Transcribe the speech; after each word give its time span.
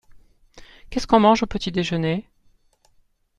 Qu’est-ce 0.89 1.05
qu’on 1.05 1.19
mange 1.19 1.43
au 1.43 1.45
petit-déjeuner? 1.45 2.27